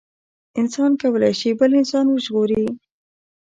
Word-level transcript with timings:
انسان 0.59 0.91
کولي 1.01 1.31
شي 1.39 1.49
بل 1.59 1.71
انسان 1.79 2.05
وژغوري 2.09 2.63